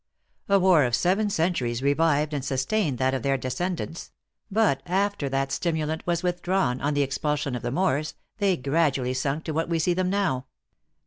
A 0.49 0.57
war 0.59 0.83
of 0.83 0.95
seven 0.95 1.29
centuries 1.29 1.83
revived 1.83 2.33
and 2.33 2.43
sustained 2.43 2.97
that 2.97 3.13
of 3.13 3.21
their 3.21 3.37
descendants; 3.37 4.09
but, 4.49 4.81
after 4.87 5.29
that 5.29 5.51
stimulant 5.51 6.07
was 6.07 6.23
withdrawn, 6.23 6.81
on 6.81 6.95
the 6.95 7.03
expulsion 7.03 7.53
of 7.53 7.61
the 7.61 7.69
Moors, 7.69 8.15
they 8.39 8.57
grad 8.57 8.95
ually 8.95 9.15
sunk 9.15 9.43
to 9.43 9.51
what 9.53 9.69
we 9.69 9.77
see 9.77 9.93
them 9.93 10.09
now. 10.09 10.47